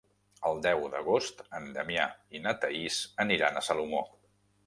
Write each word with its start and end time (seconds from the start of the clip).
El 0.51 0.61
deu 0.65 0.79
d'agost 0.93 1.43
en 1.59 1.67
Damià 1.75 2.07
i 2.39 2.43
na 2.47 2.55
Thaís 2.63 2.99
aniran 3.27 3.59
a 3.61 3.65
Salomó. 3.71 4.01